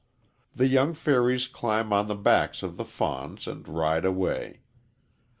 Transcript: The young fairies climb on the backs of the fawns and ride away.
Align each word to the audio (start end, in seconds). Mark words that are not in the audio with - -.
The 0.55 0.65
young 0.67 0.95
fairies 0.95 1.47
climb 1.47 1.93
on 1.93 2.07
the 2.07 2.15
backs 2.15 2.63
of 2.63 2.75
the 2.77 2.85
fawns 2.85 3.45
and 3.45 3.67
ride 3.67 4.03
away. 4.03 4.61